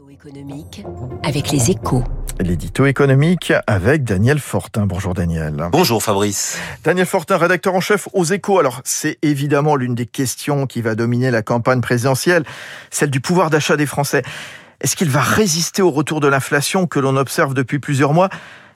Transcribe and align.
L'édito 0.00 0.10
économique 0.10 0.84
avec 1.22 1.50
les 1.50 1.70
échos. 1.70 2.04
L'édito 2.38 2.86
économique 2.86 3.52
avec 3.66 4.02
Daniel 4.04 4.38
Fortin. 4.38 4.86
Bonjour 4.86 5.12
Daniel. 5.12 5.68
Bonjour 5.72 6.02
Fabrice. 6.02 6.58
Daniel 6.84 7.04
Fortin, 7.04 7.36
rédacteur 7.36 7.74
en 7.74 7.80
chef 7.80 8.08
aux 8.14 8.24
échos. 8.24 8.58
Alors 8.58 8.80
c'est 8.84 9.18
évidemment 9.20 9.76
l'une 9.76 9.94
des 9.94 10.06
questions 10.06 10.66
qui 10.66 10.80
va 10.80 10.94
dominer 10.94 11.30
la 11.30 11.42
campagne 11.42 11.82
présidentielle, 11.82 12.44
celle 12.90 13.10
du 13.10 13.20
pouvoir 13.20 13.50
d'achat 13.50 13.76
des 13.76 13.84
Français. 13.84 14.22
Est-ce 14.80 14.96
qu'il 14.96 15.10
va 15.10 15.20
résister 15.20 15.82
au 15.82 15.90
retour 15.90 16.20
de 16.20 16.28
l'inflation 16.28 16.86
que 16.86 16.98
l'on 16.98 17.16
observe 17.16 17.52
depuis 17.52 17.78
plusieurs 17.78 18.14
mois? 18.14 18.30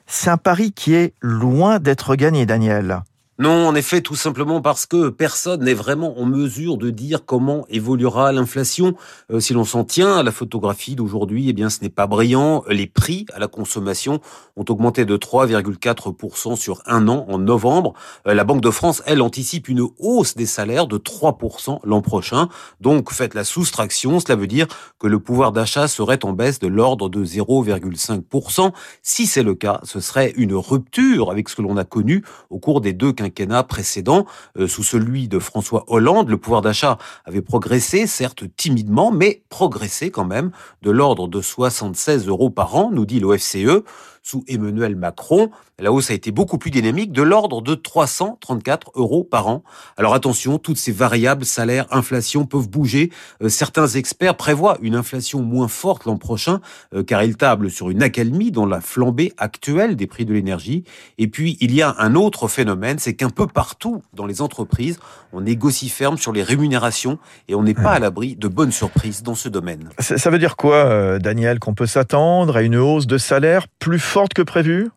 C'est 0.05 0.29
un 0.29 0.37
pari 0.37 0.73
qui 0.73 0.93
est 0.93 1.15
loin 1.21 1.79
d'être 1.79 2.15
gagné, 2.15 2.45
Daniel. 2.45 3.01
Non, 3.37 3.67
en 3.67 3.75
effet, 3.75 3.99
tout 3.99 4.15
simplement 4.15 4.61
parce 4.61 4.85
que 4.85 5.09
personne 5.09 5.65
n'est 5.65 5.73
vraiment 5.73 6.17
en 6.17 6.25
mesure 6.25 6.77
de 6.77 6.89
dire 6.89 7.25
comment 7.25 7.65
évoluera 7.67 8.31
l'inflation. 8.31 8.95
Euh, 9.29 9.41
si 9.41 9.51
l'on 9.51 9.65
s'en 9.65 9.83
tient 9.83 10.15
à 10.15 10.23
la 10.23 10.31
photographie 10.31 10.95
d'aujourd'hui, 10.95 11.49
eh 11.49 11.53
bien, 11.53 11.69
ce 11.69 11.81
n'est 11.81 11.89
pas 11.89 12.07
brillant. 12.07 12.63
Les 12.69 12.87
prix 12.87 13.25
à 13.33 13.39
la 13.39 13.49
consommation 13.49 14.21
ont 14.55 14.63
augmenté 14.69 15.03
de 15.03 15.17
3,4% 15.17 16.55
sur 16.55 16.81
un 16.85 17.09
an 17.09 17.25
en 17.27 17.37
novembre. 17.37 17.93
Euh, 18.25 18.33
la 18.33 18.45
Banque 18.45 18.61
de 18.61 18.71
France, 18.71 19.03
elle, 19.05 19.21
anticipe 19.21 19.67
une 19.67 19.85
hausse 19.99 20.35
des 20.35 20.45
salaires 20.45 20.87
de 20.87 20.97
3% 20.97 21.79
l'an 21.83 22.01
prochain. 22.01 22.47
Donc, 22.79 23.11
faites 23.11 23.33
la 23.33 23.43
soustraction. 23.43 24.21
Cela 24.21 24.37
veut 24.37 24.47
dire 24.47 24.67
que 24.97 25.07
le 25.07 25.19
pouvoir 25.19 25.51
d'achat 25.51 25.89
serait 25.89 26.23
en 26.23 26.31
baisse 26.31 26.59
de 26.59 26.67
l'ordre 26.67 27.09
de 27.09 27.25
0,5%. 27.25 28.71
Si 29.01 29.27
c'est 29.27 29.43
le 29.43 29.55
cas, 29.55 29.81
ce 29.83 29.99
serait 29.99 30.31
une 30.37 30.53
rupture 30.53 31.31
avec 31.31 31.49
ce 31.49 31.57
que 31.57 31.61
l'on 31.61 31.75
a 31.75 31.83
connu 31.83 32.23
au 32.49 32.59
cours 32.59 32.79
des 32.79 32.93
deux 32.93 33.11
quinquennat 33.29 33.63
précédent, 33.63 34.25
euh, 34.57 34.67
sous 34.67 34.83
celui 34.83 35.27
de 35.27 35.39
François 35.39 35.83
Hollande, 35.87 36.29
le 36.29 36.37
pouvoir 36.37 36.61
d'achat 36.61 36.97
avait 37.25 37.41
progressé, 37.41 38.07
certes 38.07 38.43
timidement, 38.55 39.11
mais 39.11 39.43
progressé 39.49 40.11
quand 40.11 40.25
même, 40.25 40.51
de 40.81 40.91
l'ordre 40.91 41.27
de 41.27 41.41
76 41.41 42.27
euros 42.27 42.49
par 42.49 42.75
an, 42.75 42.91
nous 42.91 43.05
dit 43.05 43.19
l'OFCE 43.19 43.83
sous 44.25 44.43
Emmanuel 44.47 44.95
Macron. 44.95 45.51
La 45.77 45.91
hausse 45.91 46.09
a 46.09 46.13
été 46.15 46.31
beaucoup 46.31 46.57
plus 46.57 46.71
dynamique, 46.71 47.11
de 47.11 47.21
l'ordre 47.21 47.61
de 47.61 47.75
334 47.75 48.91
euros 48.95 49.23
par 49.23 49.47
an. 49.47 49.63
Alors 49.97 50.15
attention, 50.15 50.57
toutes 50.57 50.77
ces 50.77 50.91
variables, 50.91 51.45
salaires, 51.45 51.85
inflation, 51.91 52.45
peuvent 52.45 52.67
bouger. 52.67 53.11
Euh, 53.43 53.49
certains 53.49 53.87
experts 53.87 54.35
prévoient 54.35 54.77
une 54.81 54.95
inflation 54.95 55.43
moins 55.43 55.67
forte 55.67 56.05
l'an 56.05 56.17
prochain, 56.17 56.59
euh, 56.95 57.03
car 57.03 57.21
ils 57.23 57.37
tablent 57.37 57.69
sur 57.69 57.91
une 57.91 58.01
accalmie 58.01 58.51
dans 58.51 58.65
la 58.65 58.81
flambée 58.81 59.33
actuelle 59.37 59.95
des 59.95 60.07
prix 60.07 60.25
de 60.25 60.33
l'énergie. 60.33 60.85
Et 61.19 61.27
puis, 61.27 61.57
il 61.61 61.75
y 61.75 61.83
a 61.83 61.95
un 61.99 62.15
autre 62.15 62.47
phénomène, 62.47 62.97
c'est 62.97 63.13
qu'un 63.13 63.29
peu 63.29 63.45
partout 63.45 64.01
dans 64.13 64.25
les 64.25 64.41
entreprises, 64.41 64.97
on 65.33 65.41
négocie 65.41 65.89
ferme 65.89 66.17
sur 66.17 66.31
les 66.31 66.41
rémunérations 66.41 67.19
et 67.47 67.53
on 67.53 67.61
n'est 67.61 67.75
pas 67.75 67.91
à 67.91 67.99
l'abri 67.99 68.35
de 68.35 68.47
bonnes 68.47 68.71
surprises 68.71 69.21
dans 69.21 69.35
ce 69.35 69.49
domaine. 69.49 69.89
Ça 69.99 70.29
veut 70.31 70.39
dire 70.39 70.55
quoi, 70.55 70.77
euh, 70.77 71.19
Daniel, 71.19 71.59
qu'on 71.59 71.75
peut 71.75 71.85
s'attendre 71.85 72.55
à 72.55 72.63
une 72.63 72.77
hausse 72.77 73.05
de 73.05 73.19
salaire 73.19 73.67
plus 73.77 73.99
forte 73.99 74.14
que 74.33 74.41
prévu 74.41 74.89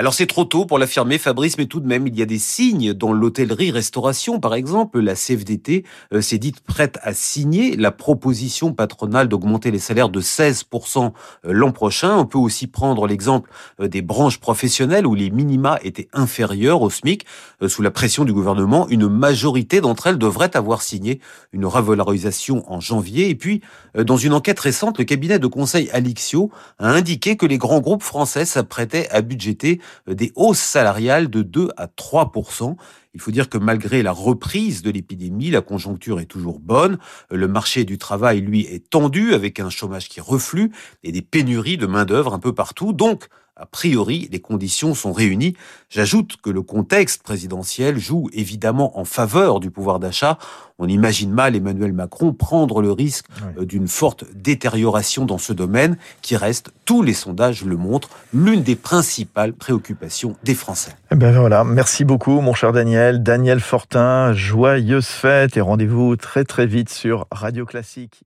alors 0.00 0.14
c'est 0.14 0.24
trop 0.24 0.46
tôt 0.46 0.64
pour 0.64 0.78
l'affirmer 0.78 1.18
Fabrice, 1.18 1.58
mais 1.58 1.66
tout 1.66 1.78
de 1.78 1.86
même 1.86 2.06
il 2.06 2.18
y 2.18 2.22
a 2.22 2.24
des 2.24 2.38
signes 2.38 2.94
dans 2.94 3.12
l'hôtellerie-restauration 3.12 4.40
par 4.40 4.54
exemple. 4.54 4.98
La 4.98 5.14
CFDT 5.14 5.84
euh, 6.14 6.22
s'est 6.22 6.38
dite 6.38 6.60
prête 6.60 6.98
à 7.02 7.12
signer 7.12 7.76
la 7.76 7.90
proposition 7.90 8.72
patronale 8.72 9.28
d'augmenter 9.28 9.70
les 9.70 9.78
salaires 9.78 10.08
de 10.08 10.22
16% 10.22 11.12
euh, 11.44 11.52
l'an 11.52 11.70
prochain. 11.70 12.16
On 12.16 12.24
peut 12.24 12.38
aussi 12.38 12.66
prendre 12.66 13.06
l'exemple 13.06 13.50
euh, 13.78 13.88
des 13.88 14.00
branches 14.00 14.40
professionnelles 14.40 15.06
où 15.06 15.14
les 15.14 15.28
minima 15.28 15.78
étaient 15.82 16.08
inférieurs 16.14 16.80
au 16.80 16.88
SMIC. 16.88 17.26
Sous 17.68 17.82
la 17.82 17.90
pression 17.90 18.24
du 18.24 18.32
gouvernement, 18.32 18.88
une 18.88 19.06
majorité 19.06 19.82
d'entre 19.82 20.06
elles 20.06 20.16
devraient 20.16 20.56
avoir 20.56 20.80
signé 20.80 21.20
une 21.52 21.66
revalorisation 21.66 22.64
en 22.72 22.80
janvier. 22.80 23.28
Et 23.28 23.34
puis, 23.34 23.60
dans 23.94 24.16
une 24.16 24.32
enquête 24.32 24.60
récente, 24.60 24.96
le 24.96 25.04
cabinet 25.04 25.38
de 25.38 25.46
conseil 25.46 25.90
Alixio 25.90 26.50
a 26.78 26.88
indiqué 26.88 27.36
que 27.36 27.44
les 27.44 27.58
grands 27.58 27.80
groupes 27.80 28.02
français 28.02 28.46
s'apprêtaient 28.46 29.10
à 29.10 29.20
budgéter 29.20 29.78
des 30.06 30.32
hausses 30.34 30.58
salariales 30.58 31.28
de 31.28 31.42
2 31.42 31.70
à 31.76 31.86
3% 31.86 32.76
il 33.14 33.20
faut 33.20 33.30
dire 33.30 33.48
que 33.48 33.58
malgré 33.58 34.02
la 34.02 34.12
reprise 34.12 34.82
de 34.82 34.90
l'épidémie, 34.90 35.50
la 35.50 35.62
conjoncture 35.62 36.20
est 36.20 36.26
toujours 36.26 36.60
bonne. 36.60 36.98
Euh, 37.32 37.36
le 37.36 37.48
marché 37.48 37.84
du 37.84 37.98
travail, 37.98 38.40
lui, 38.40 38.62
est 38.62 38.88
tendu 38.88 39.34
avec 39.34 39.58
un 39.60 39.70
chômage 39.70 40.08
qui 40.08 40.20
reflue 40.20 40.70
et 41.02 41.12
des 41.12 41.22
pénuries 41.22 41.76
de 41.76 41.86
main-d'œuvre 41.86 42.34
un 42.34 42.38
peu 42.38 42.54
partout. 42.54 42.92
Donc, 42.92 43.28
a 43.60 43.66
priori, 43.66 44.26
les 44.32 44.40
conditions 44.40 44.94
sont 44.94 45.12
réunies. 45.12 45.54
J'ajoute 45.90 46.38
que 46.42 46.48
le 46.48 46.62
contexte 46.62 47.22
présidentiel 47.22 47.98
joue 47.98 48.30
évidemment 48.32 48.98
en 48.98 49.04
faveur 49.04 49.60
du 49.60 49.70
pouvoir 49.70 50.00
d'achat. 50.00 50.38
On 50.78 50.88
imagine 50.88 51.30
mal 51.30 51.54
Emmanuel 51.54 51.92
Macron 51.92 52.32
prendre 52.32 52.80
le 52.80 52.90
risque 52.90 53.26
euh, 53.58 53.66
d'une 53.66 53.86
forte 53.86 54.24
détérioration 54.34 55.26
dans 55.26 55.36
ce 55.36 55.52
domaine 55.52 55.98
qui 56.22 56.36
reste, 56.36 56.70
tous 56.86 57.02
les 57.02 57.12
sondages 57.12 57.62
le 57.64 57.76
montrent, 57.76 58.08
l'une 58.32 58.62
des 58.62 58.76
principales 58.76 59.52
préoccupations 59.52 60.36
des 60.42 60.54
Français. 60.54 60.92
Eh 61.12 61.16
ben 61.16 61.38
voilà, 61.38 61.62
merci 61.62 62.04
beaucoup 62.04 62.40
mon 62.40 62.54
cher 62.54 62.72
Daniel. 62.72 63.22
Daniel 63.22 63.60
Fortin, 63.60 64.32
joyeuse 64.32 65.06
fête 65.06 65.58
et 65.58 65.60
rendez-vous 65.60 66.16
très 66.16 66.44
très 66.44 66.66
vite 66.66 66.88
sur 66.88 67.26
Radio 67.30 67.66
Classique. 67.66 68.22